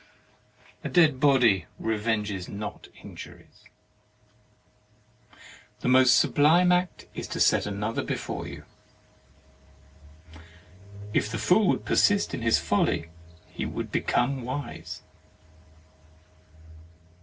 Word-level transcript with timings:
A 0.83 0.89
dead 0.89 1.19
body 1.19 1.67
revenges 1.77 2.49
not 2.49 2.87
injuries. 3.03 3.65
The 5.81 5.89
most 5.89 6.17
sublime 6.17 6.71
act 6.71 7.05
is 7.13 7.27
to 7.27 7.39
set 7.39 7.67
an 7.67 7.83
other 7.83 8.01
before 8.01 8.47
you. 8.47 8.65
If 11.13 11.29
the 11.29 11.37
fool 11.37 11.67
would 11.67 11.85
persist 11.85 12.33
in 12.33 12.41
his 12.41 12.57
folly 12.57 13.11
he 13.47 13.63
would 13.67 13.91
become 13.91 14.41
wise. 14.41 15.03